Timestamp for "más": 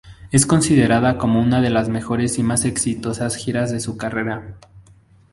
2.41-2.65